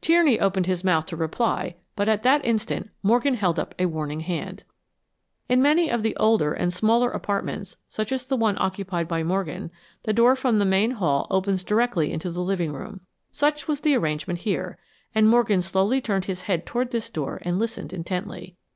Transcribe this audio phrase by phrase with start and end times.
[0.00, 4.18] Tierney opened his mouth to reply, but at that instant Morgan held up a warning
[4.18, 4.64] hand.
[5.48, 9.70] In many of the older and smaller apartments, such as the one occupied by Morgan,
[10.02, 13.02] the door from the main hall opens directly into the living room.
[13.30, 14.78] Such was the arrangement here,
[15.14, 18.56] and Morgan slowly turned his head toward this door and listened intently.